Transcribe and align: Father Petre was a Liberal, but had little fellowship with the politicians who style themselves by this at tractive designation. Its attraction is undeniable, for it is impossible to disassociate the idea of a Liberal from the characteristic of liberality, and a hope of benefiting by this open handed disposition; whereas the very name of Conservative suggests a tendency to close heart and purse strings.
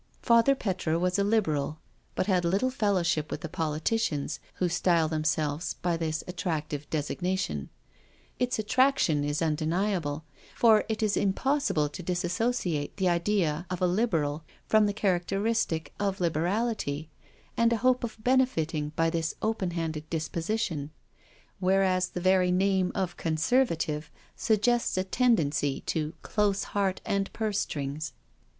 Father 0.23 0.55
Petre 0.55 0.97
was 0.97 1.19
a 1.19 1.23
Liberal, 1.23 1.77
but 2.15 2.25
had 2.25 2.43
little 2.43 2.71
fellowship 2.71 3.29
with 3.29 3.41
the 3.41 3.47
politicians 3.47 4.39
who 4.55 4.67
style 4.67 5.07
themselves 5.07 5.75
by 5.83 5.95
this 5.95 6.23
at 6.27 6.37
tractive 6.37 6.89
designation. 6.89 7.69
Its 8.39 8.57
attraction 8.57 9.23
is 9.23 9.43
undeniable, 9.43 10.23
for 10.55 10.85
it 10.89 11.03
is 11.03 11.15
impossible 11.15 11.87
to 11.87 12.01
disassociate 12.01 12.97
the 12.97 13.07
idea 13.07 13.67
of 13.69 13.79
a 13.79 13.85
Liberal 13.85 14.43
from 14.65 14.87
the 14.87 14.91
characteristic 14.93 15.93
of 15.99 16.19
liberality, 16.19 17.11
and 17.55 17.71
a 17.71 17.77
hope 17.85 18.03
of 18.03 18.17
benefiting 18.23 18.89
by 18.95 19.07
this 19.11 19.35
open 19.43 19.69
handed 19.69 20.09
disposition; 20.09 20.89
whereas 21.59 22.07
the 22.09 22.19
very 22.19 22.49
name 22.51 22.91
of 22.95 23.17
Conservative 23.17 24.09
suggests 24.35 24.97
a 24.97 25.03
tendency 25.03 25.81
to 25.81 26.15
close 26.23 26.63
heart 26.73 27.01
and 27.05 27.31
purse 27.33 27.59
strings. 27.59 28.13